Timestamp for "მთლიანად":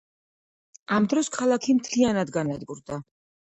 1.83-2.35